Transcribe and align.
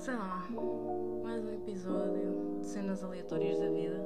sei 0.00 0.16
lá, 0.16 0.48
mais 1.22 1.44
um 1.44 1.52
episódio 1.52 2.58
de 2.58 2.66
cenas 2.66 3.04
aleatórias 3.04 3.58
da 3.58 3.68
vida. 3.70 4.00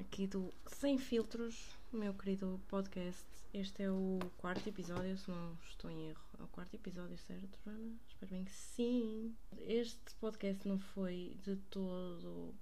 Aqui 0.00 0.26
do 0.26 0.52
Sem 0.66 0.98
Filtros, 0.98 1.78
meu 1.92 2.12
querido 2.12 2.60
podcast. 2.66 3.24
Este 3.52 3.84
é 3.84 3.90
o 3.92 4.18
quarto 4.36 4.68
episódio, 4.68 5.16
se 5.16 5.30
não 5.30 5.56
estou 5.62 5.88
em 5.92 6.08
erro. 6.08 6.24
É 6.40 6.42
o 6.42 6.48
quarto 6.48 6.74
episódio, 6.74 7.16
certo, 7.16 7.56
Joana? 7.64 7.94
Espero 8.08 8.32
bem 8.32 8.44
que 8.44 8.52
sim. 8.52 9.32
Este 9.58 10.12
podcast 10.16 10.66
não 10.66 10.80
foi 10.80 11.38
de 11.40 11.54
todo 11.70 12.52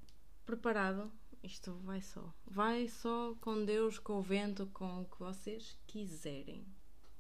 preparado. 0.45 1.11
Isto 1.43 1.73
vai 1.77 2.03
só. 2.03 2.31
Vai 2.47 2.89
só 2.89 3.35
com 3.41 3.65
Deus, 3.65 3.99
com 3.99 4.19
o 4.19 4.23
vento, 4.23 4.67
com 4.75 5.01
o 5.01 5.07
que 5.07 5.19
vocês 5.19 5.79
quiserem. 5.87 6.67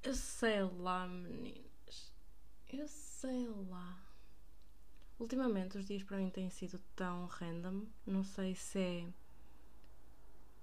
Eu 0.02 0.12
sei 0.12 0.60
lá, 0.64 1.08
meninas. 1.08 2.12
Eu 2.68 2.86
sei 2.86 3.11
lá. 3.70 3.98
Ultimamente 5.18 5.78
os 5.78 5.86
dias 5.86 6.02
para 6.02 6.16
mim 6.16 6.30
têm 6.30 6.50
sido 6.50 6.80
tão 6.96 7.26
random. 7.26 7.86
Não 8.06 8.24
sei 8.24 8.54
se 8.54 8.78
é 8.78 9.06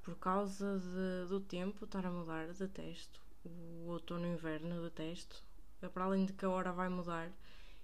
por 0.03 0.17
causa 0.17 0.79
de, 0.79 1.29
do 1.29 1.39
tempo 1.39 1.85
estar 1.85 2.05
a 2.05 2.11
mudar. 2.11 2.47
Detesto. 2.53 3.21
O 3.45 3.87
outono 3.87 4.25
e 4.25 4.29
inverno 4.31 4.81
detesto. 4.83 5.43
É 5.81 5.87
para 5.87 6.03
além 6.03 6.25
de 6.25 6.33
que 6.33 6.43
a 6.43 6.49
hora 6.49 6.73
vai 6.73 6.89
mudar 6.89 7.31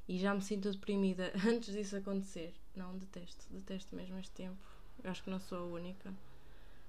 e 0.07 0.19
já 0.19 0.33
me 0.33 0.41
sinto 0.41 0.71
deprimida 0.71 1.31
antes 1.47 1.73
disso 1.73 1.95
acontecer. 1.95 2.53
Não, 2.75 2.97
detesto. 2.97 3.45
Detesto 3.49 3.95
mesmo 3.95 4.17
este 4.19 4.33
tempo. 4.33 4.57
Eu 5.03 5.11
acho 5.11 5.23
que 5.23 5.29
não 5.29 5.39
sou 5.39 5.59
a 5.59 5.65
única. 5.65 6.13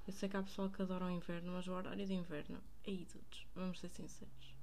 Eu 0.07 0.13
sei 0.13 0.29
que 0.29 0.37
há 0.37 0.43
pessoal 0.43 0.71
que 0.71 0.83
adora 0.83 1.07
o 1.07 1.11
inverno, 1.11 1.53
mas 1.53 1.67
o 1.67 1.73
horário 1.73 2.07
de 2.07 2.15
inverno. 2.15 2.59
Aí, 2.87 3.07
dudes, 3.13 3.47
vamos 3.55 3.81
ser 3.81 3.89
sinceros. 3.91 4.57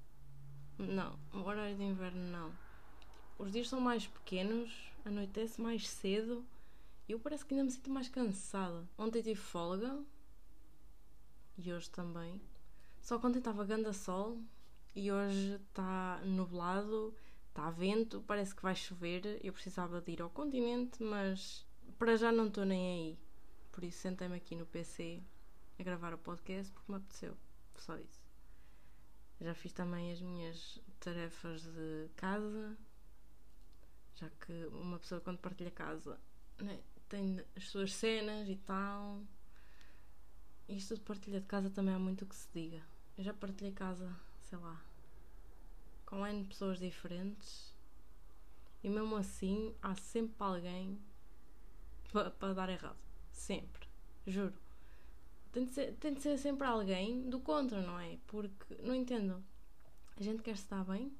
Não, 0.77 1.19
o 1.33 1.39
horário 1.39 1.75
de 1.75 1.83
inverno 1.83 2.31
não. 2.31 2.72
Os 3.37 3.51
dias 3.51 3.67
são 3.67 3.79
mais 3.79 4.07
pequenos, 4.07 4.71
anoitece 5.03 5.61
mais 5.61 5.87
cedo 5.87 6.45
e 7.07 7.11
eu 7.11 7.19
parece 7.19 7.45
que 7.45 7.53
ainda 7.53 7.65
me 7.65 7.71
sinto 7.71 7.89
mais 7.89 8.07
cansada. 8.07 8.87
Ontem 8.97 9.21
tive 9.21 9.35
folga 9.35 10.01
e 11.57 11.73
hoje 11.73 11.89
também. 11.89 12.41
Só 13.01 13.17
que 13.17 13.25
ontem 13.25 13.39
estava 13.39 13.65
ganda 13.65 13.91
sol 13.91 14.39
e 14.95 15.11
hoje 15.11 15.55
está 15.55 16.21
nublado, 16.23 17.13
está 17.49 17.69
vento, 17.69 18.23
parece 18.25 18.55
que 18.55 18.61
vai 18.61 18.75
chover. 18.75 19.39
Eu 19.43 19.51
precisava 19.51 19.99
de 19.99 20.11
ir 20.11 20.21
ao 20.21 20.29
continente, 20.29 21.03
mas 21.03 21.65
para 21.97 22.15
já 22.15 22.31
não 22.31 22.47
estou 22.47 22.65
nem 22.65 22.93
aí. 22.93 23.19
Por 23.71 23.83
isso 23.83 23.97
sentei-me 23.99 24.35
aqui 24.35 24.55
no 24.55 24.65
PC 24.65 25.21
a 25.79 25.83
gravar 25.83 26.13
o 26.13 26.17
podcast 26.17 26.71
porque 26.71 26.91
me 26.91 26.97
apeteceu. 26.97 27.35
Só 27.75 27.97
isso. 27.97 28.23
Já 29.41 29.53
fiz 29.53 29.73
também 29.73 30.11
as 30.11 30.21
minhas 30.21 30.79
tarefas 30.99 31.63
de 31.63 32.09
casa, 32.15 32.77
já 34.15 34.29
que 34.29 34.65
uma 34.67 34.99
pessoa 34.99 35.21
quando 35.21 35.37
partilha 35.39 35.71
casa 35.71 36.19
né, 36.59 36.79
tem 37.09 37.39
as 37.55 37.69
suas 37.69 37.93
cenas 37.93 38.47
e 38.49 38.55
tal. 38.55 39.21
Isto 40.67 40.95
de 40.95 41.01
partilha 41.01 41.41
de 41.41 41.45
casa 41.45 41.69
também 41.69 41.93
há 41.93 41.99
muito 41.99 42.23
o 42.23 42.27
que 42.27 42.35
se 42.35 42.47
diga. 42.53 42.81
Eu 43.17 43.23
já 43.23 43.33
partilhei 43.33 43.71
casa, 43.71 44.15
sei 44.41 44.57
lá, 44.57 44.81
com 46.05 46.25
N 46.25 46.45
pessoas 46.45 46.79
diferentes 46.79 47.73
e 48.83 48.89
mesmo 48.89 49.15
assim 49.15 49.73
há 49.81 49.95
sempre 49.95 50.35
alguém 50.39 50.99
para 52.11 52.29
pa 52.31 52.53
dar 52.53 52.69
errado. 52.69 52.97
Sempre. 53.31 53.87
Juro. 54.25 54.53
Tem 55.51 55.65
de, 55.65 55.71
ser, 55.71 55.93
tem 55.95 56.13
de 56.13 56.21
ser 56.21 56.37
sempre 56.37 56.65
alguém 56.65 57.29
do 57.29 57.39
contra, 57.39 57.81
não 57.81 57.99
é? 57.99 58.17
Porque, 58.27 58.75
não 58.81 58.95
entendo. 58.95 59.43
A 60.17 60.23
gente 60.23 60.41
quer 60.41 60.55
estar 60.55 60.83
bem, 60.83 61.11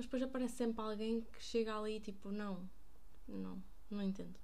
mas 0.00 0.06
depois 0.06 0.22
aparece 0.22 0.56
sempre 0.56 0.80
alguém 0.82 1.20
que 1.20 1.42
chega 1.42 1.76
ali 1.76 1.96
e 1.96 2.00
tipo, 2.00 2.30
não, 2.30 2.68
não, 3.28 3.62
não 3.90 4.02
entendo. 4.02 4.38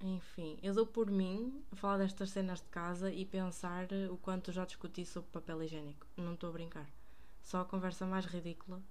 Enfim, 0.00 0.58
eu 0.62 0.74
dou 0.74 0.86
por 0.86 1.10
mim 1.10 1.64
a 1.72 1.76
falar 1.76 1.98
destas 1.98 2.30
cenas 2.30 2.60
de 2.60 2.68
casa 2.68 3.10
e 3.10 3.24
pensar 3.24 3.88
o 4.10 4.16
quanto 4.18 4.52
já 4.52 4.64
discuti 4.64 5.06
sobre 5.06 5.30
papel 5.30 5.62
higiênico. 5.62 6.06
Não 6.16 6.34
estou 6.34 6.50
a 6.50 6.52
brincar. 6.52 6.90
Só 7.42 7.60
a 7.60 7.64
conversa 7.64 8.04
mais 8.04 8.26
ridícula 8.26 8.82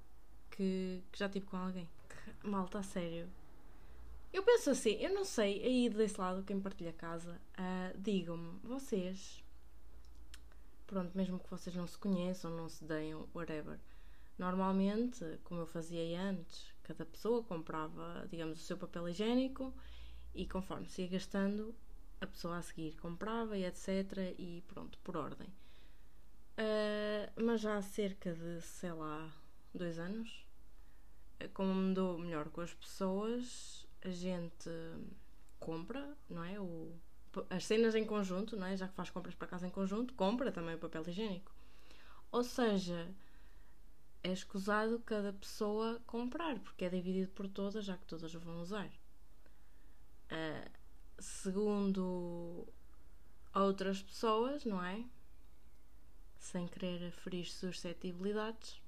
que, 0.50 1.03
que 1.12 1.19
já 1.19 1.29
tive 1.29 1.46
com 1.46 1.57
alguém. 1.57 1.88
Que, 2.09 2.47
malta, 2.47 2.79
a 2.79 2.84
sério. 2.84 3.29
Eu 4.31 4.41
penso 4.41 4.72
assim, 4.72 4.94
eu 4.94 5.13
não 5.13 5.23
sei, 5.23 5.63
aí 5.63 5.90
desse 5.90 6.19
lado, 6.19 6.44
quem 6.44 6.59
partilha 6.59 6.91
casa, 6.91 7.40
uh, 7.53 7.97
digam-me, 8.00 8.57
vocês, 8.63 9.42
pronto, 10.85 11.16
mesmo 11.17 11.39
que 11.39 11.49
vocês 11.49 11.75
não 11.75 11.88
se 11.88 11.97
conheçam, 11.97 12.51
não 12.51 12.69
se 12.69 12.83
deem, 12.83 13.16
whatever, 13.33 13.79
normalmente, 14.38 15.39
como 15.44 15.61
eu 15.61 15.67
fazia 15.67 16.21
antes, 16.21 16.73
cada 16.83 17.05
pessoa 17.05 17.44
comprava, 17.44 18.27
digamos, 18.29 18.59
o 18.59 18.63
seu 18.63 18.77
papel 18.77 19.09
higiênico 19.09 19.73
e 20.33 20.47
conforme 20.47 20.88
se 20.88 21.03
ia 21.03 21.07
gastando, 21.07 21.75
a 22.19 22.27
pessoa 22.27 22.57
a 22.57 22.61
seguir 22.61 22.95
comprava 22.95 23.57
e 23.57 23.66
etc. 23.66 24.33
E 24.38 24.63
pronto, 24.67 24.97
por 24.99 25.17
ordem. 25.17 25.47
Uh, 26.57 27.41
mas 27.41 27.61
já 27.61 27.77
há 27.77 27.81
cerca 27.81 28.33
de, 28.33 28.61
sei 28.61 28.91
lá, 28.91 29.31
dois 29.73 29.97
anos, 29.97 30.45
como 31.53 31.73
me 31.73 31.93
dou 31.93 32.17
melhor 32.17 32.49
com 32.49 32.61
as 32.61 32.73
pessoas, 32.73 33.88
a 34.03 34.09
gente 34.09 34.69
compra, 35.59 36.16
não 36.29 36.43
é? 36.43 36.59
O, 36.59 36.93
as 37.49 37.66
cenas 37.66 37.95
em 37.95 38.05
conjunto, 38.05 38.55
não 38.55 38.67
é? 38.67 38.77
Já 38.77 38.88
que 38.88 38.95
faz 38.95 39.09
compras 39.09 39.35
para 39.35 39.47
casa 39.47 39.67
em 39.67 39.71
conjunto, 39.71 40.13
compra 40.13 40.51
também 40.51 40.75
o 40.75 40.79
papel 40.79 41.03
higiênico. 41.07 41.51
Ou 42.31 42.44
seja, 42.44 43.09
é 44.23 44.31
escusado 44.31 44.99
cada 44.99 45.33
pessoa 45.33 46.01
comprar, 46.05 46.59
porque 46.59 46.85
é 46.85 46.89
dividido 46.89 47.31
por 47.31 47.47
todas, 47.47 47.85
já 47.85 47.97
que 47.97 48.05
todas 48.05 48.33
o 48.33 48.39
vão 48.39 48.61
usar. 48.61 48.88
Uh, 50.31 50.72
segundo 51.19 52.67
outras 53.53 54.01
pessoas, 54.01 54.66
não 54.66 54.83
é? 54.83 55.03
Sem 56.39 56.67
querer 56.67 57.11
ferir 57.11 57.45
suscetibilidades, 57.45 58.81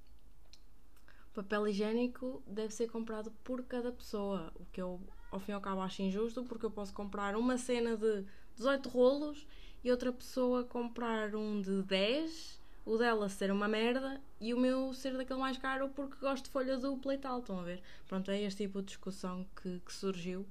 papel 1.35 1.67
higiênico 1.67 2.41
deve 2.47 2.73
ser 2.73 2.87
comprado 2.87 3.29
por 3.43 3.63
cada 3.63 3.91
pessoa, 3.91 4.53
o 4.55 4.65
que 4.67 4.81
eu 4.81 5.01
ao 5.35 5.39
fim 5.39 5.51
e 5.51 5.55
ao 5.55 5.61
cabo 5.61 5.81
acho 5.81 6.01
injusto, 6.01 6.43
porque 6.43 6.65
eu 6.65 6.71
posso 6.71 6.93
comprar 6.93 7.35
uma 7.35 7.57
cena 7.57 7.95
de 7.97 8.25
18 8.55 8.89
rolos 8.89 9.45
e 9.83 9.91
outra 9.91 10.11
pessoa 10.11 10.63
comprar 10.63 11.35
um 11.35 11.61
de 11.61 11.83
10, 11.83 12.59
o 12.85 12.97
dela 12.97 13.27
ser 13.27 13.51
uma 13.51 13.67
merda 13.67 14.21
e 14.39 14.53
o 14.53 14.59
meu 14.59 14.93
ser 14.93 15.15
daquele 15.17 15.39
mais 15.39 15.57
caro 15.57 15.89
porque 15.89 16.15
gosto 16.19 16.45
de 16.45 16.49
folha 16.49 16.77
dupla 16.77 17.13
e 17.13 17.17
tal, 17.17 17.39
estão 17.39 17.59
a 17.59 17.63
ver? 17.63 17.81
Pronto, 18.07 18.31
é 18.31 18.41
este 18.41 18.63
tipo 18.63 18.79
de 18.79 18.87
discussão 18.87 19.45
que, 19.61 19.79
que 19.81 19.93
surgiu, 19.93 20.47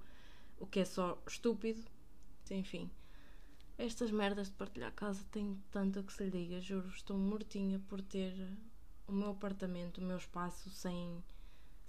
o 0.60 0.66
que 0.66 0.80
é 0.80 0.84
só 0.84 1.18
estúpido, 1.26 1.82
enfim. 2.50 2.90
Estas 3.78 4.10
merdas 4.10 4.48
de 4.48 4.54
partilhar 4.54 4.92
casa 4.92 5.24
têm 5.32 5.58
tanto 5.72 6.02
que 6.02 6.12
se 6.12 6.24
lhe 6.24 6.30
diga, 6.30 6.60
juro, 6.60 6.88
estou 6.88 7.16
mortinha 7.16 7.80
por 7.88 8.00
ter 8.02 8.34
o 9.08 9.12
meu 9.12 9.30
apartamento, 9.30 9.98
o 9.98 10.04
meu 10.04 10.18
espaço 10.18 10.70
sem, 10.70 11.24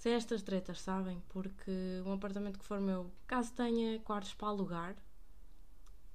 sem 0.05 0.13
estas 0.13 0.43
tretas, 0.43 0.81
sabem? 0.81 1.19
Porque 1.29 1.71
um 2.05 2.13
apartamento 2.13 2.59
que 2.59 2.66
for 2.66 2.79
meu, 2.79 3.11
caso 3.25 3.51
tenha 3.53 3.99
quartos 4.01 4.35
para 4.35 4.49
alugar, 4.49 4.95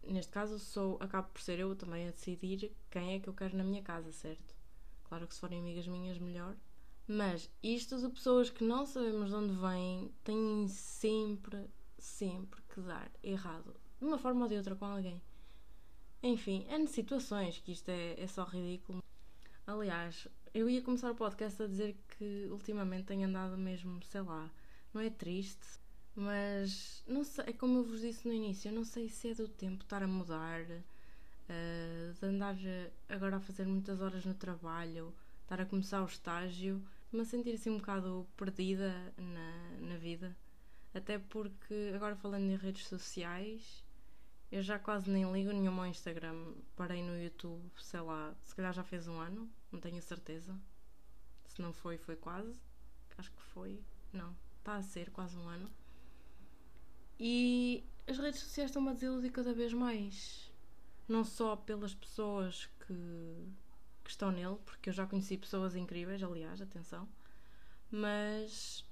neste 0.06 0.30
caso 0.30 0.60
sou, 0.60 0.96
acabo 1.00 1.28
por 1.30 1.42
ser 1.42 1.58
eu 1.58 1.74
também 1.74 2.06
a 2.06 2.12
decidir 2.12 2.70
quem 2.88 3.14
é 3.14 3.18
que 3.18 3.28
eu 3.28 3.34
quero 3.34 3.56
na 3.56 3.64
minha 3.64 3.82
casa, 3.82 4.12
certo? 4.12 4.54
Claro 5.02 5.26
que 5.26 5.34
se 5.34 5.40
forem 5.40 5.58
amigas 5.58 5.88
minhas, 5.88 6.18
melhor. 6.18 6.54
Mas 7.08 7.50
isto 7.60 7.98
de 7.98 8.08
pessoas 8.10 8.48
que 8.48 8.62
não 8.62 8.86
sabemos 8.86 9.30
de 9.30 9.34
onde 9.34 9.54
vêm 9.54 10.14
têm 10.22 10.68
sempre, 10.68 11.68
sempre 11.98 12.62
que 12.72 12.80
dar 12.82 13.10
errado. 13.24 13.74
De 13.98 14.06
uma 14.06 14.18
forma 14.18 14.42
ou 14.42 14.48
de 14.48 14.54
outra 14.54 14.76
com 14.76 14.84
alguém. 14.84 15.20
Enfim, 16.22 16.64
é 16.68 16.86
situações 16.86 17.58
que 17.58 17.72
isto 17.72 17.88
é, 17.88 18.14
é 18.20 18.26
só 18.28 18.44
ridículo. 18.44 19.02
Aliás, 19.66 20.28
eu 20.52 20.68
ia 20.68 20.82
começar 20.82 21.10
o 21.10 21.14
podcast 21.14 21.62
a 21.62 21.66
dizer 21.66 21.96
que 22.18 22.48
ultimamente 22.50 23.06
tenho 23.06 23.28
andado 23.28 23.56
mesmo, 23.56 24.02
sei 24.02 24.20
lá, 24.22 24.50
não 24.92 25.00
é 25.00 25.08
triste, 25.08 25.78
mas 26.14 27.04
não 27.06 27.22
sei, 27.22 27.44
é 27.46 27.52
como 27.52 27.78
eu 27.78 27.84
vos 27.84 28.00
disse 28.00 28.26
no 28.26 28.34
início, 28.34 28.68
eu 28.68 28.74
não 28.74 28.84
sei 28.84 29.08
se 29.08 29.30
é 29.30 29.34
do 29.34 29.48
tempo 29.48 29.84
estar 29.84 30.02
a 30.02 30.08
mudar, 30.08 30.62
uh, 30.62 32.12
de 32.12 32.26
andar 32.26 32.56
agora 33.08 33.36
a 33.36 33.40
fazer 33.40 33.66
muitas 33.66 34.00
horas 34.00 34.24
no 34.24 34.34
trabalho, 34.34 35.14
estar 35.42 35.60
a 35.60 35.66
começar 35.66 36.02
o 36.02 36.06
estágio, 36.06 36.82
a 37.18 37.24
sentir 37.24 37.52
assim 37.54 37.70
um 37.70 37.78
bocado 37.78 38.26
perdida 38.36 38.92
na, 39.16 39.88
na 39.88 39.96
vida. 39.96 40.36
Até 40.92 41.18
porque 41.18 41.92
agora 41.94 42.16
falando 42.16 42.50
em 42.50 42.56
redes 42.56 42.86
sociais, 42.88 43.84
eu 44.50 44.62
já 44.62 44.78
quase 44.78 45.08
nem 45.08 45.30
ligo 45.32 45.52
nenhuma 45.52 45.82
ao 45.82 45.88
Instagram. 45.88 46.54
Parei 46.76 47.02
no 47.02 47.16
YouTube, 47.16 47.70
sei 47.78 48.00
lá, 48.00 48.34
se 48.42 48.54
calhar 48.54 48.72
já 48.72 48.82
fez 48.82 49.06
um 49.06 49.18
ano, 49.20 49.48
não 49.70 49.80
tenho 49.80 50.02
certeza. 50.02 50.58
Se 51.46 51.62
não 51.62 51.72
foi, 51.72 51.96
foi 51.98 52.16
quase. 52.16 52.60
Acho 53.16 53.30
que 53.30 53.42
foi. 53.42 53.80
Não, 54.12 54.34
está 54.58 54.76
a 54.76 54.82
ser 54.82 55.10
quase 55.10 55.36
um 55.36 55.48
ano. 55.48 55.70
E 57.18 57.84
as 58.08 58.18
redes 58.18 58.40
sociais 58.40 58.70
estão-me 58.70 58.90
a 58.90 58.94
desiludir 58.94 59.30
cada 59.30 59.52
vez 59.52 59.72
mais. 59.72 60.50
Não 61.08 61.24
só 61.24 61.54
pelas 61.56 61.94
pessoas 61.94 62.68
que, 62.86 63.52
que 64.04 64.10
estão 64.10 64.30
nele, 64.32 64.56
porque 64.64 64.90
eu 64.90 64.94
já 64.94 65.06
conheci 65.06 65.36
pessoas 65.36 65.76
incríveis, 65.76 66.22
aliás, 66.22 66.60
atenção. 66.60 67.08
mas 67.90 68.84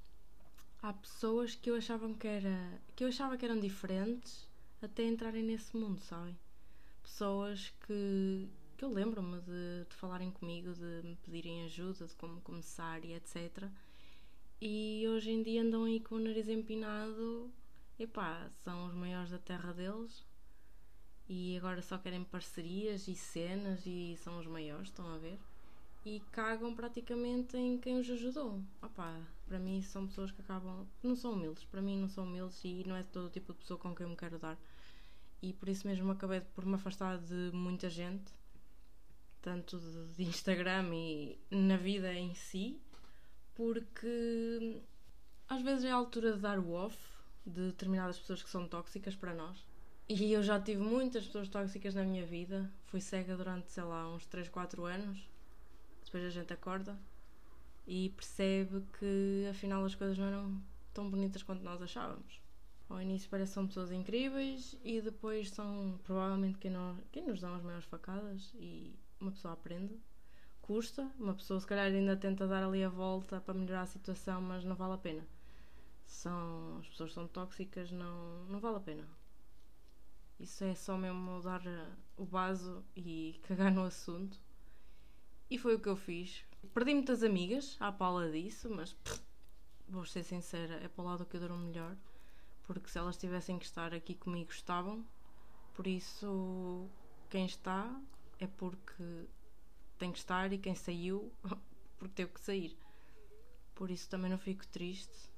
há 0.83 0.93
pessoas 0.93 1.55
que 1.55 1.71
eu 1.71 1.77
achava 1.77 2.13
que 2.15 2.27
era 2.27 2.81
que 2.95 3.05
eu 3.05 3.09
achava 3.09 3.37
que 3.37 3.45
eram 3.45 3.59
diferentes 3.59 4.48
até 4.83 5.05
entrarem 5.05 5.43
nesse 5.43 5.77
mundo, 5.77 6.01
sabem? 6.01 6.39
Pessoas 7.03 7.73
que, 7.87 8.49
que 8.77 8.85
eu 8.85 8.91
lembro-me 8.91 9.41
de, 9.41 9.87
de 9.89 9.97
falarem 9.97 10.31
comigo, 10.31 10.73
de 10.73 11.03
me 11.03 11.17
pedirem 11.17 11.65
ajuda, 11.65 12.07
de 12.07 12.15
como 12.17 12.41
começar 12.41 13.05
e 13.05 13.15
etc. 13.15 13.69
E 14.61 15.07
hoje 15.09 15.31
em 15.31 15.43
dia 15.43 15.63
andam 15.63 15.85
aí 15.85 16.01
com 16.01 16.17
o 16.17 16.19
nariz 16.19 16.49
empinado, 16.49 17.51
epá, 17.99 18.51
são 18.65 18.87
os 18.87 18.95
maiores 18.95 19.31
da 19.31 19.39
terra 19.39 19.73
deles 19.73 20.27
e 21.29 21.57
agora 21.59 21.83
só 21.83 21.99
querem 21.99 22.25
parcerias 22.25 23.07
e 23.07 23.15
cenas 23.15 23.85
e 23.85 24.17
são 24.17 24.39
os 24.39 24.47
maiores, 24.47 24.89
estão 24.89 25.07
a 25.15 25.19
ver? 25.19 25.39
E 26.05 26.21
cagam 26.33 26.75
praticamente 26.75 27.57
em 27.57 27.77
quem 27.79 28.01
os 28.01 28.09
ajudou. 28.09 28.63
Opá, 28.83 29.21
para 29.47 29.59
mim 29.59 29.83
são 29.83 30.07
pessoas 30.07 30.31
que 30.31 30.41
acabam. 30.41 30.87
não 31.03 31.15
são 31.15 31.33
humildes, 31.33 31.65
para 31.65 31.83
mim 31.83 32.01
não 32.01 32.09
são 32.09 32.25
humildes 32.25 32.65
e 32.65 32.83
não 32.87 32.97
é 32.97 33.03
todo 33.03 33.27
o 33.27 33.31
tipo 33.31 33.53
de 33.53 33.59
pessoa 33.59 33.79
com 33.79 33.95
quem 33.95 34.05
eu 34.05 34.11
me 34.11 34.17
quero 34.17 34.39
dar. 34.39 34.59
E 35.41 35.53
por 35.53 35.69
isso 35.69 35.87
mesmo 35.87 36.11
acabei 36.11 36.41
por 36.41 36.67
me 36.67 36.75
afastar 36.75 37.19
de 37.19 37.51
muita 37.53 37.89
gente, 37.89 38.33
tanto 39.41 39.79
de 40.17 40.25
Instagram 40.25 40.95
e 40.95 41.39
na 41.51 41.77
vida 41.77 42.13
em 42.13 42.35
si, 42.35 42.81
porque 43.55 44.83
às 45.49 45.63
vezes 45.63 45.85
é 45.85 45.91
a 45.91 45.95
altura 45.95 46.33
de 46.33 46.41
dar 46.41 46.59
o 46.59 46.73
off 46.73 46.99
de 47.47 47.69
determinadas 47.69 48.19
pessoas 48.19 48.43
que 48.43 48.51
são 48.51 48.69
tóxicas 48.69 49.15
para 49.15 49.33
nós 49.33 49.65
e 50.09 50.33
eu 50.33 50.43
já 50.43 50.59
tive 50.59 50.81
muitas 50.81 51.27
pessoas 51.27 51.49
tóxicas 51.49 51.95
na 51.95 52.03
minha 52.03 52.25
vida. 52.25 52.71
Fui 52.87 52.99
cega 52.99 53.37
durante, 53.37 53.71
sei 53.71 53.83
lá, 53.83 54.09
uns 54.09 54.25
3, 54.25 54.49
4 54.49 54.87
anos. 54.87 55.29
Depois 56.03 56.25
a 56.25 56.31
gente 56.31 56.51
acorda 56.51 56.99
e 57.87 58.09
percebe 58.17 58.83
que 58.99 59.47
afinal 59.51 59.85
as 59.85 59.95
coisas 59.95 60.17
não 60.17 60.27
eram 60.27 60.63
tão 60.95 61.11
bonitas 61.11 61.43
quanto 61.43 61.63
nós 61.63 61.83
achávamos. 61.83 62.41
Ao 62.89 63.03
início 63.03 63.29
parecem 63.29 63.55
são 63.55 63.67
pessoas 63.67 63.93
incríveis 63.93 64.77
e 64.83 65.01
depois 65.01 65.51
são 65.51 66.01
provavelmente 66.05 66.59
quem, 66.59 66.73
quem 67.13 67.27
nos 67.27 67.41
dão 67.41 67.55
as 67.55 67.63
maiores 67.63 67.85
facadas 67.85 68.55
e 68.55 68.95
uma 69.21 69.31
pessoa 69.31 69.53
aprende. 69.53 70.01
Custa, 70.63 71.11
uma 71.19 71.35
pessoa 71.35 71.61
se 71.61 71.67
calhar 71.67 71.87
ainda 71.87 72.17
tenta 72.17 72.47
dar 72.47 72.63
ali 72.63 72.83
a 72.83 72.89
volta 72.89 73.41
para 73.41 73.55
melhorar 73.55 73.83
a 73.83 73.87
situação, 73.87 74.41
mas 74.41 74.65
não 74.65 74.75
vale 74.75 74.95
a 74.95 74.99
pena. 74.99 75.27
São, 76.07 76.79
as 76.79 76.89
pessoas 76.89 77.13
são 77.13 77.29
tóxicas, 77.29 77.91
não, 77.91 78.45
não 78.47 78.59
vale 78.59 78.77
a 78.79 78.81
pena. 78.81 79.09
Isso 80.41 80.65
é 80.65 80.75
só 80.75 80.97
mesmo 80.97 81.43
dar 81.43 81.67
eh, 81.67 81.91
o 82.17 82.25
vaso 82.25 82.85
e 82.97 83.39
cagar 83.47 83.73
no 83.73 83.85
assunto. 83.85 84.41
E 85.51 85.59
foi 85.59 85.75
o 85.75 85.81
que 85.81 85.89
eu 85.89 85.97
fiz. 85.97 86.45
Perdi 86.73 86.95
muitas 86.95 87.23
amigas 87.23 87.77
à 87.81 87.91
pala 87.91 88.31
disso, 88.31 88.71
mas 88.71 88.93
pff, 88.95 89.21
vou 89.89 90.05
ser 90.07 90.23
sincera, 90.23 90.75
é 90.77 90.89
para 90.89 91.03
o 91.03 91.07
lado 91.07 91.27
que 91.27 91.37
eu 91.37 91.49
dou 91.49 91.57
melhor. 91.57 91.97
Porque 92.69 92.91
se 92.91 92.99
elas 92.99 93.17
tivessem 93.17 93.59
que 93.59 93.65
estar 93.65 93.95
aqui 93.95 94.15
comigo, 94.15 94.53
estavam. 94.53 95.03
Por 95.73 95.87
isso, 95.87 96.87
quem 97.31 97.47
está 97.47 97.99
é 98.39 98.47
porque 98.47 99.27
tem 99.99 100.13
que 100.13 100.19
estar 100.19 100.53
e 100.53 100.59
quem 100.59 100.75
saiu, 100.75 101.33
porque 101.99 102.15
teve 102.15 102.33
que 102.35 102.41
sair. 102.41 102.77
Por 103.75 103.91
isso 103.91 104.07
também 104.11 104.31
não 104.31 104.37
fico 104.37 104.67
triste. 104.67 105.31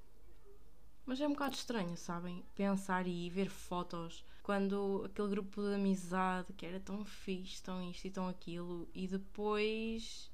Mas 1.06 1.20
é 1.20 1.26
um 1.28 1.32
bocado 1.32 1.54
estranho, 1.54 1.96
sabem? 1.96 2.44
Pensar 2.56 3.06
e 3.06 3.30
ver 3.30 3.48
fotos 3.48 4.24
quando 4.42 5.04
aquele 5.04 5.28
grupo 5.28 5.62
de 5.62 5.74
amizade 5.74 6.52
que 6.54 6.66
era 6.66 6.80
tão 6.80 7.04
fixe, 7.04 7.62
tão 7.62 7.88
isto 7.88 8.06
e 8.06 8.10
tão 8.10 8.26
aquilo, 8.26 8.88
e 8.92 9.06
depois 9.06 10.32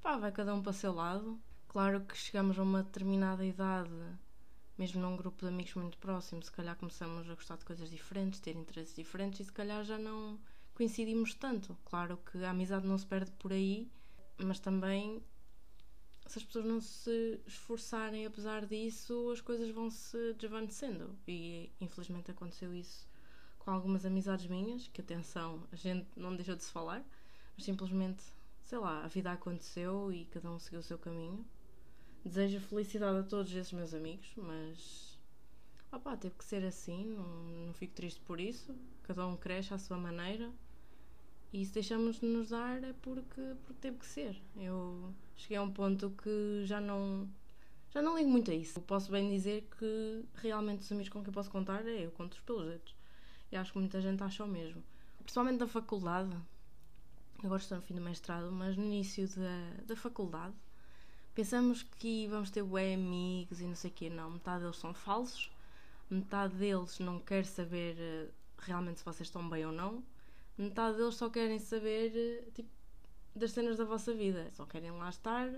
pá, 0.00 0.16
vai 0.16 0.32
cada 0.32 0.54
um 0.54 0.62
para 0.62 0.70
o 0.70 0.74
seu 0.74 0.94
lado. 0.94 1.38
Claro 1.68 2.00
que 2.00 2.16
chegamos 2.16 2.58
a 2.58 2.62
uma 2.62 2.82
determinada 2.82 3.44
idade, 3.44 3.90
mesmo 4.78 5.02
num 5.02 5.16
grupo 5.16 5.44
de 5.44 5.48
amigos 5.48 5.74
muito 5.74 5.98
próximo, 5.98 6.42
se 6.42 6.52
calhar 6.52 6.76
começamos 6.76 7.28
a 7.28 7.34
gostar 7.34 7.56
de 7.56 7.64
coisas 7.64 7.90
diferentes, 7.90 8.38
ter 8.38 8.56
interesses 8.56 8.94
diferentes 8.94 9.40
e 9.40 9.44
se 9.44 9.52
calhar 9.52 9.84
já 9.84 9.98
não 9.98 10.38
coincidimos 10.74 11.34
tanto. 11.34 11.76
Claro 11.84 12.18
que 12.30 12.44
a 12.44 12.50
amizade 12.50 12.86
não 12.86 12.96
se 12.96 13.06
perde 13.06 13.32
por 13.32 13.52
aí, 13.52 13.90
mas 14.38 14.60
também 14.60 15.20
se 16.28 16.38
as 16.38 16.44
pessoas 16.44 16.66
não 16.66 16.80
se 16.80 17.40
esforçarem 17.46 18.26
apesar 18.26 18.66
disso, 18.66 19.30
as 19.32 19.40
coisas 19.40 19.70
vão 19.70 19.90
se 19.90 20.34
desvanecendo. 20.34 21.18
E 21.26 21.72
infelizmente 21.80 22.30
aconteceu 22.30 22.72
isso 22.72 23.08
com 23.58 23.70
algumas 23.70 24.04
amizades 24.04 24.46
minhas, 24.46 24.86
que 24.88 25.00
atenção, 25.00 25.66
a 25.72 25.76
gente 25.76 26.06
não 26.16 26.36
deixou 26.36 26.54
de 26.54 26.62
se 26.62 26.70
falar, 26.70 27.04
mas 27.56 27.64
simplesmente, 27.64 28.22
sei 28.62 28.78
lá, 28.78 29.04
a 29.04 29.08
vida 29.08 29.32
aconteceu 29.32 30.12
e 30.12 30.26
cada 30.26 30.50
um 30.50 30.58
seguiu 30.58 30.80
o 30.80 30.82
seu 30.82 30.98
caminho. 30.98 31.44
Desejo 32.24 32.60
felicidade 32.60 33.18
a 33.18 33.22
todos 33.22 33.52
esses 33.54 33.72
meus 33.72 33.94
amigos, 33.94 34.28
mas 34.36 35.18
opá, 35.90 36.16
teve 36.16 36.34
que 36.34 36.44
ser 36.44 36.64
assim, 36.64 37.04
não, 37.04 37.66
não 37.66 37.74
fico 37.74 37.94
triste 37.94 38.20
por 38.20 38.40
isso. 38.40 38.74
Cada 39.04 39.26
um 39.26 39.36
cresce 39.36 39.72
à 39.72 39.78
sua 39.78 39.96
maneira 39.96 40.50
e 41.52 41.64
se 41.64 41.72
deixamos 41.72 42.20
de 42.20 42.26
nos 42.26 42.50
dar 42.50 42.82
é 42.84 42.92
porque, 43.00 43.40
porque 43.64 43.80
teve 43.80 43.98
que 43.98 44.06
ser. 44.06 44.40
Eu 44.56 45.14
cheguei 45.36 45.56
a 45.56 45.62
um 45.62 45.70
ponto 45.70 46.10
que 46.22 46.64
já 46.66 46.80
não 46.80 47.28
já 47.90 48.02
não 48.02 48.18
ligo 48.18 48.28
muito 48.28 48.50
a 48.50 48.54
isso. 48.54 48.78
Eu 48.78 48.82
posso 48.82 49.10
bem 49.10 49.30
dizer 49.30 49.66
que 49.78 50.24
realmente 50.34 50.80
os 50.80 50.92
amigos 50.92 51.08
com 51.08 51.24
quem 51.24 51.32
posso 51.32 51.50
contar 51.50 51.86
é 51.86 52.04
eu 52.04 52.10
conto-os 52.10 52.40
pelos 52.40 52.66
dedos. 52.66 52.94
E 53.50 53.56
acho 53.56 53.72
que 53.72 53.78
muita 53.78 54.00
gente 54.00 54.22
acha 54.22 54.44
o 54.44 54.48
mesmo. 54.48 54.82
Principalmente 55.20 55.58
da 55.58 55.66
faculdade. 55.66 56.36
Agora 57.42 57.60
estou 57.60 57.78
no 57.78 57.82
fim 57.82 57.94
do 57.94 58.00
mestrado, 58.02 58.52
mas 58.52 58.76
no 58.76 58.84
início 58.84 59.26
da, 59.28 59.84
da 59.86 59.96
faculdade 59.96 60.54
pensamos 61.38 61.84
que 61.84 62.26
vamos 62.26 62.50
ter 62.50 62.64
bué 62.64 62.94
amigos 62.94 63.60
e 63.60 63.64
não 63.64 63.76
sei 63.76 63.92
o 63.92 63.94
quê. 63.94 64.10
Não, 64.10 64.28
metade 64.28 64.62
deles 64.62 64.76
são 64.76 64.92
falsos, 64.92 65.52
metade 66.10 66.56
deles 66.56 66.98
não 66.98 67.20
quer 67.20 67.46
saber 67.46 67.94
eh, 67.96 68.28
realmente 68.58 68.98
se 68.98 69.04
vocês 69.04 69.28
estão 69.28 69.48
bem 69.48 69.64
ou 69.64 69.70
não, 69.70 70.02
metade 70.56 70.96
deles 70.96 71.14
só 71.14 71.30
querem 71.30 71.60
saber 71.60 72.10
eh, 72.16 72.50
tipo, 72.52 72.68
das 73.36 73.52
cenas 73.52 73.76
da 73.76 73.84
vossa 73.84 74.12
vida, 74.12 74.50
só 74.52 74.66
querem 74.66 74.90
lá 74.90 75.08
estar. 75.08 75.48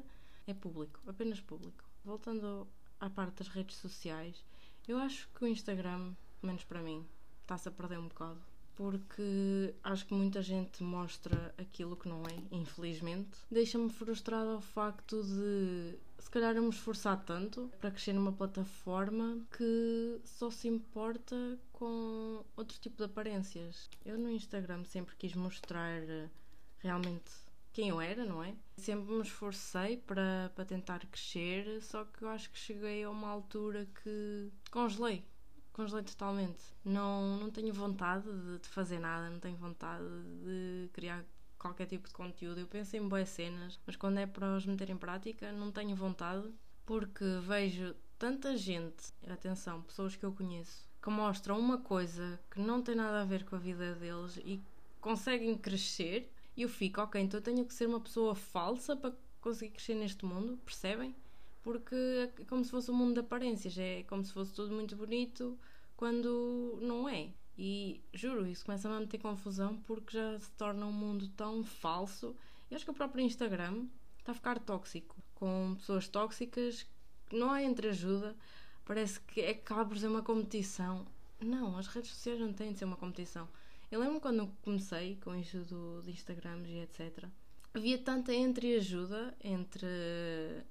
É 0.46 0.52
público, 0.52 1.00
apenas 1.06 1.40
público. 1.40 1.82
Voltando 2.04 2.68
à 3.00 3.08
parte 3.08 3.38
das 3.38 3.48
redes 3.48 3.76
sociais, 3.76 4.44
eu 4.86 4.98
acho 4.98 5.30
que 5.34 5.44
o 5.44 5.48
Instagram, 5.48 6.14
menos 6.42 6.62
para 6.62 6.82
mim, 6.82 7.06
está-se 7.40 7.70
a 7.70 7.72
perder 7.72 7.98
um 7.98 8.08
bocado. 8.08 8.49
Porque 8.80 9.74
acho 9.84 10.06
que 10.06 10.14
muita 10.14 10.40
gente 10.40 10.82
mostra 10.82 11.54
aquilo 11.58 11.94
que 11.94 12.08
não 12.08 12.22
é, 12.22 12.34
infelizmente. 12.50 13.36
Deixa-me 13.50 13.90
frustrada 13.90 14.52
ao 14.52 14.62
facto 14.62 15.22
de 15.22 15.98
se 16.18 16.30
calhar 16.30 16.56
eu 16.56 16.62
me 16.62 16.70
esforçar 16.70 17.22
tanto 17.22 17.70
para 17.78 17.90
crescer 17.90 18.14
numa 18.14 18.32
plataforma 18.32 19.38
que 19.54 20.18
só 20.24 20.50
se 20.50 20.66
importa 20.66 21.36
com 21.74 22.42
outro 22.56 22.78
tipo 22.80 22.96
de 22.96 23.04
aparências. 23.04 23.90
Eu 24.02 24.16
no 24.16 24.30
Instagram 24.30 24.82
sempre 24.84 25.14
quis 25.14 25.34
mostrar 25.34 26.00
realmente 26.78 27.32
quem 27.74 27.90
eu 27.90 28.00
era, 28.00 28.24
não 28.24 28.42
é? 28.42 28.54
Sempre 28.78 29.12
me 29.12 29.20
esforcei 29.20 29.98
para, 29.98 30.50
para 30.54 30.64
tentar 30.64 31.00
crescer, 31.04 31.82
só 31.82 32.06
que 32.06 32.22
eu 32.22 32.28
acho 32.30 32.50
que 32.50 32.58
cheguei 32.58 33.04
a 33.04 33.10
uma 33.10 33.28
altura 33.28 33.86
que 34.02 34.50
congelei 34.70 35.22
congelei 35.72 36.04
totalmente. 36.04 36.60
Não, 36.84 37.36
não 37.38 37.50
tenho 37.50 37.72
vontade 37.72 38.26
de, 38.58 38.68
fazer 38.68 38.98
nada, 38.98 39.30
não 39.30 39.40
tenho 39.40 39.56
vontade 39.56 40.04
de 40.44 40.88
criar 40.92 41.24
qualquer 41.58 41.86
tipo 41.86 42.08
de 42.08 42.14
conteúdo. 42.14 42.60
Eu 42.60 42.66
penso 42.66 42.96
em 42.96 43.08
boas 43.08 43.28
cenas, 43.28 43.78
mas 43.86 43.96
quando 43.96 44.18
é 44.18 44.26
para 44.26 44.56
os 44.56 44.66
meter 44.66 44.90
em 44.90 44.96
prática, 44.96 45.52
não 45.52 45.70
tenho 45.70 45.94
vontade 45.94 46.50
porque 46.86 47.24
vejo 47.46 47.94
tanta 48.18 48.56
gente, 48.56 49.12
atenção, 49.28 49.82
pessoas 49.82 50.16
que 50.16 50.24
eu 50.24 50.32
conheço, 50.32 50.88
que 51.02 51.08
mostram 51.08 51.58
uma 51.58 51.78
coisa 51.78 52.38
que 52.50 52.60
não 52.60 52.82
tem 52.82 52.94
nada 52.94 53.22
a 53.22 53.24
ver 53.24 53.44
com 53.44 53.56
a 53.56 53.58
vida 53.58 53.94
deles 53.94 54.36
e 54.38 54.60
conseguem 55.00 55.56
crescer. 55.56 56.32
E 56.56 56.62
eu 56.62 56.68
fico, 56.68 57.00
ok, 57.00 57.20
então 57.20 57.38
eu 57.38 57.44
tenho 57.44 57.64
que 57.64 57.72
ser 57.72 57.86
uma 57.86 58.00
pessoa 58.00 58.34
falsa 58.34 58.96
para 58.96 59.14
conseguir 59.40 59.70
crescer 59.70 59.94
neste 59.94 60.24
mundo, 60.24 60.58
percebem? 60.64 61.14
Porque 61.62 61.94
é 62.38 62.44
como 62.44 62.64
se 62.64 62.70
fosse 62.70 62.90
um 62.90 62.94
mundo 62.94 63.14
de 63.14 63.20
aparências, 63.20 63.76
é 63.76 64.02
como 64.04 64.24
se 64.24 64.32
fosse 64.32 64.52
tudo 64.52 64.72
muito 64.74 64.96
bonito, 64.96 65.58
quando 65.96 66.78
não 66.80 67.08
é. 67.08 67.30
E 67.58 68.00
juro, 68.14 68.46
isso 68.46 68.64
começa-me 68.64 68.94
a 68.94 69.00
meter 69.00 69.18
confusão 69.18 69.76
porque 69.82 70.16
já 70.16 70.38
se 70.38 70.50
torna 70.52 70.86
um 70.86 70.92
mundo 70.92 71.28
tão 71.36 71.62
falso. 71.62 72.34
Eu 72.70 72.76
acho 72.76 72.84
que 72.84 72.90
o 72.90 72.94
próprio 72.94 73.24
Instagram 73.24 73.86
está 74.18 74.32
a 74.32 74.34
ficar 74.34 74.58
tóxico, 74.58 75.16
com 75.34 75.74
pessoas 75.76 76.08
tóxicas, 76.08 76.86
não 77.30 77.50
há 77.50 77.62
entreajuda, 77.62 78.34
parece 78.84 79.20
que 79.20 79.40
é 79.40 79.50
acaba 79.50 79.84
por 79.84 79.98
ser 79.98 80.08
uma 80.08 80.22
competição. 80.22 81.06
Não, 81.38 81.76
as 81.76 81.86
redes 81.86 82.10
sociais 82.10 82.40
não 82.40 82.52
têm 82.52 82.72
de 82.72 82.78
ser 82.78 82.84
uma 82.86 82.96
competição. 82.96 83.48
Eu 83.90 84.00
lembro 84.00 84.20
quando 84.20 84.50
comecei 84.62 85.16
com 85.16 85.34
isto 85.34 85.58
do, 85.64 86.02
de 86.02 86.12
Instagrams 86.12 86.68
e 86.68 86.78
etc 86.78 87.28
havia 87.74 87.98
tanta 87.98 88.34
entreajuda 88.34 89.34
entre, 89.42 89.86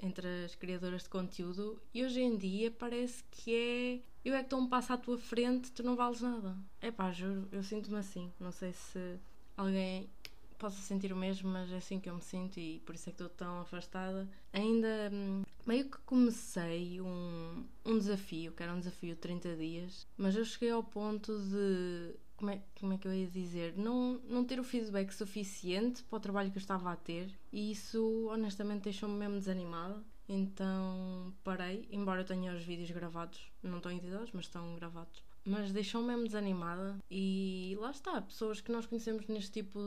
entre 0.01 0.46
as 0.46 0.56
criadoras 0.56 1.03
de 1.03 1.10
conteúdo 1.10 1.82
e 1.94 2.03
hoje 2.03 2.22
em 2.22 2.38
dia 2.38 2.72
parece 2.72 3.24
que 3.32 3.56
é 3.56 4.00
eu 4.24 4.36
é 4.36 4.39
que 4.39 4.46
estou 4.46 4.60
um 4.60 4.68
passo 4.68 4.91
à 4.91 4.98
tua 4.98 5.18
frente, 5.18 5.72
tu 5.72 5.82
não 5.82 5.96
vales 5.96 6.22
nada. 6.22 6.58
É 6.82 6.91
pá, 6.91 7.12
juro, 7.12 7.48
eu 7.51 7.63
sinto-me 7.63 7.98
assim. 7.98 8.32
Não 8.39 8.51
sei 8.51 8.74
se 8.74 9.18
alguém 9.56 10.10
possa 10.58 10.82
sentir 10.82 11.13
o 11.13 11.15
mesmo, 11.15 11.50
mas 11.50 11.72
é 11.72 11.77
assim 11.77 12.00
que 12.00 12.10
eu 12.10 12.15
me 12.15 12.22
sinto 12.22 12.60
e 12.60 12.79
por 12.86 12.94
isso 12.94 13.10
é 13.10 13.13
que 13.13 13.24
estou 13.24 13.29
tão 13.29 13.62
afastada. 13.62 14.27
Ainda 14.51 15.10
hum, 15.12 15.44
meio 15.65 15.89
que 15.89 15.98
comecei 16.00 17.00
um, 17.00 17.65
um 17.86 17.98
desafio, 17.98 18.51
que 18.51 18.62
era 18.62 18.74
um 18.74 18.79
desafio 18.79 19.15
de 19.15 19.22
30 19.22 19.56
dias, 19.56 20.06
mas 20.18 20.36
eu 20.36 20.44
cheguei 20.44 20.72
ao 20.72 20.84
ponto 20.84 21.39
de. 21.39 22.13
Como 22.39 22.51
é, 22.51 22.62
como 22.79 22.93
é 22.93 22.98
que 22.98 23.05
eu 23.05 23.13
ia 23.13 23.27
dizer? 23.27 23.77
Não, 23.77 24.22
não 24.29 24.46
ter 24.46 24.62
o 24.62 24.63
feedback 24.63 25.12
suficiente 25.12 26.01
para 26.05 26.15
o 26.15 26.19
trabalho 26.22 26.50
que 26.50 26.58
eu 26.58 26.62
estava 26.62 26.89
a 26.89 26.96
ter 26.96 27.38
e 27.51 27.69
isso 27.69 28.29
honestamente 28.31 28.84
deixou-me 28.84 29.19
mesmo 29.19 29.36
desanimada. 29.36 30.01
Então 30.25 31.34
parei, 31.43 31.86
embora 31.91 32.22
eu 32.22 32.25
tenha 32.25 32.53
os 32.55 32.63
vídeos 32.63 32.91
gravados, 32.91 33.51
não 33.62 33.79
estão 33.79 33.91
editados, 33.91 34.31
mas 34.31 34.46
estão 34.46 34.74
gravados 34.75 35.22
mas 35.43 35.74
deixou-me 35.74 36.08
mesmo 36.08 36.25
desanimada. 36.25 36.98
E 37.12 37.75
lá 37.81 37.91
está, 37.91 38.22
pessoas 38.22 38.62
que 38.62 38.72
nós 38.72 38.86
conhecemos 38.86 39.27
neste 39.27 39.51
tipo 39.51 39.79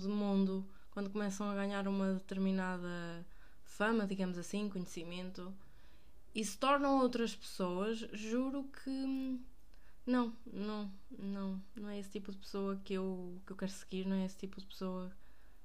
de 0.00 0.08
mundo, 0.08 0.66
quando 0.90 1.10
começam 1.10 1.48
a 1.48 1.54
ganhar 1.54 1.86
uma 1.86 2.14
determinada 2.14 3.24
fama, 3.62 4.06
digamos 4.06 4.36
assim, 4.36 4.68
conhecimento, 4.68 5.54
e 6.34 6.44
se 6.44 6.56
tornam 6.58 7.00
outras 7.00 7.36
pessoas, 7.36 7.98
juro 8.12 8.64
que 8.82 9.38
não, 10.10 10.36
não, 10.46 10.92
não, 11.18 11.62
não 11.76 11.88
é 11.88 11.98
esse 11.98 12.10
tipo 12.10 12.32
de 12.32 12.38
pessoa 12.38 12.76
que 12.84 12.94
eu, 12.94 13.40
que 13.46 13.52
eu 13.52 13.56
quero 13.56 13.70
seguir, 13.70 14.06
não 14.06 14.16
é 14.16 14.24
esse 14.24 14.36
tipo 14.36 14.60
de 14.60 14.66
pessoa 14.66 15.10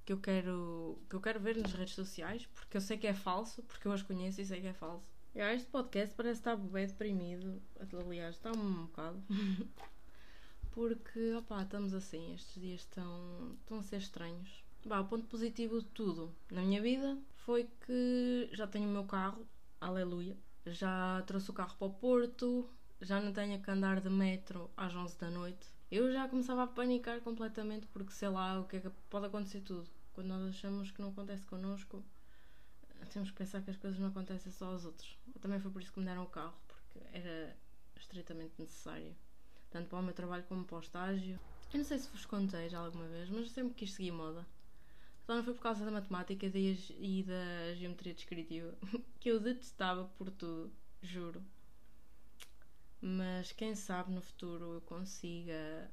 que 0.05 0.13
eu 0.13 0.19
quero 0.19 0.99
que 1.09 1.15
eu 1.15 1.21
quero 1.21 1.39
ver 1.39 1.57
nas 1.57 1.73
redes 1.73 1.95
sociais, 1.95 2.45
porque 2.53 2.77
eu 2.77 2.81
sei 2.81 2.97
que 2.97 3.07
é 3.07 3.13
falso, 3.13 3.63
porque 3.63 3.87
eu 3.87 3.91
as 3.91 4.03
conheço 4.03 4.39
e 4.39 4.45
sei 4.45 4.61
que 4.61 4.67
é 4.67 4.73
falso. 4.73 5.05
Yeah, 5.35 5.53
este 5.53 5.69
podcast 5.69 6.15
parece 6.15 6.39
estar 6.39 6.55
bem 6.55 6.87
deprimido. 6.87 7.61
Aliás, 8.05 8.35
está 8.35 8.51
um 8.51 8.85
bocado. 8.85 9.21
Porque, 10.71 11.33
opá, 11.33 11.63
estamos 11.63 11.93
assim. 11.93 12.33
Estes 12.33 12.61
dias 12.61 12.81
estão, 12.81 13.57
estão 13.59 13.79
a 13.79 13.83
ser 13.83 13.97
estranhos. 13.97 14.63
Bah, 14.85 15.01
o 15.01 15.07
ponto 15.07 15.25
positivo 15.27 15.81
de 15.81 15.87
tudo 15.87 16.33
na 16.49 16.61
minha 16.61 16.81
vida 16.81 17.17
foi 17.35 17.69
que 17.85 18.49
já 18.53 18.65
tenho 18.65 18.87
o 18.87 18.91
meu 18.91 19.03
carro. 19.03 19.45
Aleluia. 19.81 20.37
Já 20.65 21.21
trouxe 21.27 21.49
o 21.49 21.53
carro 21.53 21.75
para 21.77 21.87
o 21.87 21.93
Porto. 21.93 22.69
Já 23.01 23.21
não 23.21 23.33
tenho 23.33 23.61
que 23.61 23.69
andar 23.69 23.99
de 23.99 24.09
metro 24.09 24.69
às 24.75 24.95
11 24.95 25.17
da 25.17 25.29
noite. 25.29 25.67
Eu 25.91 26.11
já 26.11 26.27
começava 26.27 26.63
a 26.63 26.67
panicar 26.67 27.21
completamente 27.21 27.87
porque 27.87 28.11
sei 28.11 28.29
lá 28.29 28.59
o 28.59 28.65
que 28.65 28.77
é 28.77 28.79
que 28.79 28.89
pode 29.09 29.27
acontecer 29.27 29.61
tudo. 29.61 29.87
Quando 30.13 30.27
nós 30.27 30.49
achamos 30.49 30.91
que 30.91 31.01
não 31.01 31.09
acontece 31.09 31.45
connosco, 31.45 32.03
temos 33.11 33.31
que 33.31 33.37
pensar 33.37 33.61
que 33.61 33.69
as 33.69 33.77
coisas 33.77 33.99
não 33.99 34.07
acontecem 34.07 34.51
só 34.51 34.67
aos 34.67 34.85
outros. 34.85 35.17
Também 35.41 35.59
foi 35.59 35.71
por 35.71 35.81
isso 35.81 35.91
que 35.91 35.99
me 35.99 36.05
deram 36.05 36.23
o 36.23 36.27
carro, 36.27 36.53
porque 36.67 36.99
era 37.13 37.55
estritamente 37.95 38.53
necessário, 38.57 39.15
tanto 39.69 39.89
para 39.89 39.99
o 39.99 40.03
meu 40.03 40.13
trabalho 40.13 40.43
como 40.43 40.63
para 40.63 40.77
o 40.77 40.79
estágio. 40.79 41.39
Eu 41.73 41.77
não 41.77 41.85
sei 41.85 41.99
se 41.99 42.09
vos 42.09 42.25
contei 42.25 42.69
já 42.69 42.79
alguma 42.79 43.07
vez, 43.07 43.29
mas 43.29 43.41
eu 43.41 43.47
sempre 43.47 43.73
quis 43.73 43.93
seguir 43.93 44.11
moda. 44.11 44.45
Só 45.25 45.35
não 45.35 45.43
foi 45.43 45.53
por 45.53 45.61
causa 45.61 45.83
da 45.83 45.91
matemática 45.91 46.45
e 46.45 47.23
da 47.23 47.75
geometria 47.75 48.13
descritiva, 48.13 48.73
que 49.19 49.29
eu 49.29 49.39
detestava 49.39 50.05
por 50.17 50.29
tudo, 50.29 50.71
juro. 51.01 51.43
Mas 53.07 53.51
quem 53.51 53.75
sabe 53.75 54.11
no 54.11 54.21
futuro 54.21 54.75
eu 54.75 54.81
consiga 54.81 55.91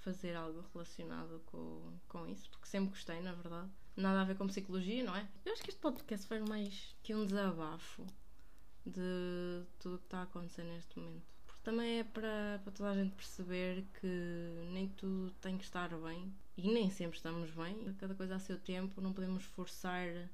fazer 0.00 0.34
algo 0.34 0.64
relacionado 0.72 1.42
com, 1.46 1.92
com 2.08 2.26
isso, 2.26 2.48
porque 2.50 2.66
sempre 2.66 2.90
gostei, 2.90 3.20
na 3.20 3.32
verdade 3.32 3.70
nada 3.96 4.22
a 4.22 4.24
ver 4.24 4.36
com 4.36 4.46
psicologia, 4.46 5.04
não 5.04 5.14
é? 5.14 5.26
Eu 5.44 5.52
acho 5.52 5.62
que 5.62 5.70
este 5.70 5.80
podcast 5.80 6.26
foi 6.26 6.40
mais 6.40 6.94
que 7.02 7.14
um 7.14 7.26
desabafo 7.26 8.04
de 8.84 9.64
tudo 9.78 9.96
o 9.96 9.98
que 9.98 10.04
está 10.04 10.18
a 10.18 10.22
acontecer 10.22 10.64
neste 10.64 10.98
momento. 10.98 11.22
Porque 11.46 11.62
também 11.62 12.00
é 12.00 12.04
para, 12.04 12.60
para 12.62 12.72
toda 12.72 12.90
a 12.90 12.94
gente 12.94 13.14
perceber 13.14 13.84
que 14.00 14.68
nem 14.72 14.88
tudo 14.88 15.30
tem 15.40 15.56
que 15.56 15.64
estar 15.64 15.88
bem 15.96 16.32
e 16.56 16.70
nem 16.70 16.90
sempre 16.90 17.16
estamos 17.16 17.50
bem. 17.50 17.94
Cada 17.94 18.14
coisa 18.14 18.36
a 18.36 18.38
seu 18.38 18.58
tempo, 18.58 19.00
não 19.00 19.12
podemos 19.12 19.44
forçar 19.44 20.28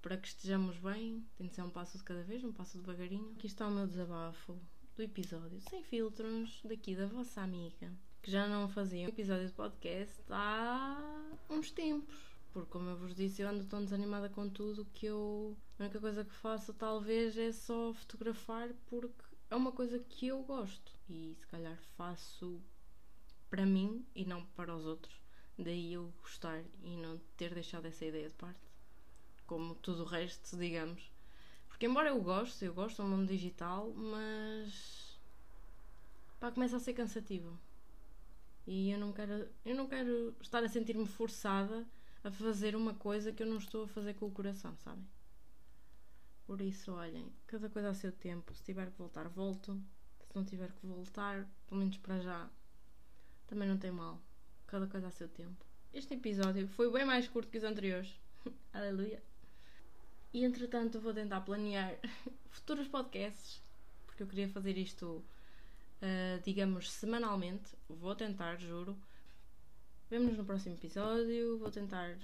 para 0.00 0.16
que 0.16 0.28
estejamos 0.28 0.76
bem. 0.78 1.24
Tem 1.36 1.46
de 1.46 1.54
ser 1.54 1.62
um 1.62 1.70
passo 1.70 1.98
de 1.98 2.04
cada 2.04 2.22
vez, 2.22 2.42
um 2.42 2.52
passo 2.52 2.78
devagarinho. 2.78 3.32
Aqui 3.32 3.46
está 3.46 3.68
o 3.68 3.70
meu 3.70 3.86
desabafo 3.86 4.58
do 5.00 5.04
episódio 5.04 5.58
sem 5.62 5.82
filtros 5.82 6.60
daqui 6.62 6.94
da 6.94 7.06
vossa 7.06 7.40
amiga 7.40 7.90
que 8.20 8.30
já 8.30 8.46
não 8.46 8.68
fazia 8.68 9.06
um 9.06 9.08
episódio 9.08 9.46
de 9.46 9.52
podcast 9.54 10.20
há 10.28 11.32
uns 11.48 11.70
tempos 11.70 12.14
porque, 12.52 12.70
como 12.70 12.90
eu 12.90 12.96
vos 12.98 13.14
disse, 13.14 13.40
eu 13.40 13.48
ando 13.48 13.64
tão 13.64 13.82
desanimada 13.82 14.28
com 14.28 14.48
tudo 14.48 14.84
que 14.92 15.06
eu. 15.06 15.56
A 15.78 15.84
única 15.84 16.00
coisa 16.00 16.24
que 16.24 16.34
faço, 16.34 16.74
talvez, 16.74 17.38
é 17.38 17.52
só 17.52 17.94
fotografar 17.94 18.70
porque 18.86 19.36
é 19.48 19.54
uma 19.54 19.70
coisa 19.70 20.00
que 20.00 20.26
eu 20.26 20.42
gosto. 20.42 20.92
E 21.08 21.36
se 21.38 21.46
calhar 21.46 21.78
faço 21.96 22.60
para 23.48 23.64
mim 23.64 24.04
e 24.16 24.24
não 24.24 24.44
para 24.44 24.74
os 24.74 24.84
outros. 24.84 25.14
Daí 25.56 25.92
eu 25.92 26.12
gostar 26.20 26.60
e 26.82 26.96
não 26.96 27.20
ter 27.36 27.54
deixado 27.54 27.86
essa 27.86 28.04
ideia 28.04 28.28
de 28.28 28.34
parte. 28.34 28.68
Como 29.46 29.76
tudo 29.76 30.02
o 30.02 30.06
resto, 30.06 30.56
digamos. 30.56 31.08
Porque, 31.80 31.88
embora 31.88 32.10
eu 32.10 32.20
goste, 32.20 32.66
eu 32.66 32.74
gosto 32.74 33.02
do 33.02 33.08
mundo 33.08 33.26
digital, 33.26 33.90
mas. 33.96 35.18
pá, 36.38 36.52
começa 36.52 36.76
a 36.76 36.78
ser 36.78 36.92
cansativo. 36.92 37.58
E 38.66 38.90
eu 38.90 38.98
não 38.98 39.14
quero, 39.14 39.48
eu 39.64 39.74
não 39.74 39.86
quero 39.86 40.36
estar 40.42 40.62
a 40.62 40.68
sentir-me 40.68 41.06
forçada 41.06 41.88
a 42.22 42.30
fazer 42.30 42.76
uma 42.76 42.92
coisa 42.92 43.32
que 43.32 43.42
eu 43.42 43.46
não 43.46 43.56
estou 43.56 43.84
a 43.84 43.88
fazer 43.88 44.12
com 44.12 44.26
o 44.26 44.30
coração, 44.30 44.76
sabem? 44.76 45.08
Por 46.46 46.60
isso, 46.60 46.92
olhem, 46.92 47.32
cada 47.46 47.70
coisa 47.70 47.88
a 47.88 47.94
seu 47.94 48.12
tempo. 48.12 48.54
Se 48.54 48.62
tiver 48.62 48.90
que 48.90 48.98
voltar, 48.98 49.26
volto. 49.28 49.82
Se 50.26 50.36
não 50.36 50.44
tiver 50.44 50.70
que 50.72 50.86
voltar, 50.86 51.48
pelo 51.66 51.80
menos 51.80 51.96
para 51.96 52.20
já, 52.20 52.50
também 53.46 53.66
não 53.66 53.78
tem 53.78 53.90
mal. 53.90 54.20
Cada 54.66 54.86
coisa 54.86 55.08
a 55.08 55.10
seu 55.10 55.30
tempo. 55.30 55.64
Este 55.94 56.12
episódio 56.12 56.68
foi 56.68 56.92
bem 56.92 57.06
mais 57.06 57.26
curto 57.26 57.50
que 57.50 57.56
os 57.56 57.64
anteriores. 57.64 58.20
Aleluia. 58.70 59.29
E 60.32 60.44
entretanto, 60.44 61.00
vou 61.00 61.12
tentar 61.12 61.40
planear 61.40 61.98
futuros 62.50 62.86
podcasts, 62.86 63.60
porque 64.06 64.22
eu 64.22 64.26
queria 64.26 64.48
fazer 64.48 64.78
isto, 64.78 65.06
uh, 65.06 66.42
digamos, 66.44 66.90
semanalmente. 66.90 67.76
Vou 67.88 68.14
tentar, 68.14 68.56
juro. 68.56 68.96
Vemo-nos 70.08 70.38
no 70.38 70.44
próximo 70.44 70.74
episódio. 70.74 71.58
Vou 71.58 71.70
tentar, 71.70 72.16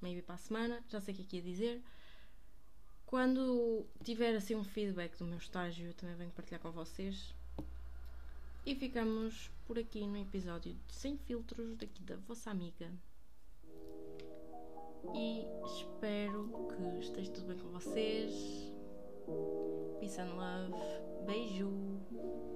maybe 0.00 0.22
para 0.22 0.36
a 0.36 0.38
semana. 0.38 0.82
Já 0.88 1.00
sei 1.00 1.14
o 1.14 1.16
que 1.16 1.36
é 1.36 1.40
ia 1.40 1.44
dizer. 1.44 1.82
Quando 3.04 3.86
tiver 4.04 4.34
assim 4.36 4.54
um 4.54 4.64
feedback 4.64 5.16
do 5.18 5.24
meu 5.24 5.38
estágio, 5.38 5.86
eu 5.86 5.94
também 5.94 6.14
venho 6.16 6.30
partilhar 6.30 6.60
com 6.60 6.70
vocês. 6.70 7.34
E 8.66 8.74
ficamos 8.74 9.50
por 9.66 9.78
aqui 9.78 10.06
no 10.06 10.18
episódio 10.18 10.74
de 10.74 10.94
Sem 10.94 11.16
Filtros, 11.16 11.76
daqui 11.76 12.02
da 12.02 12.16
vossa 12.16 12.50
amiga. 12.50 12.90
E 15.14 15.46
espero 15.64 16.48
que 16.68 16.98
esteja 17.00 17.32
tudo 17.32 17.46
bem 17.48 17.58
com 17.58 17.68
vocês. 17.70 18.72
Peace 20.00 20.20
and 20.20 20.34
love. 20.34 20.74
Beijo. 21.26 21.70